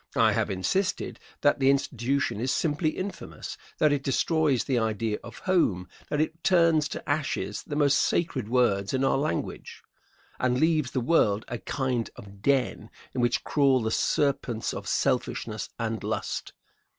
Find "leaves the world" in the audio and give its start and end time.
10.59-11.45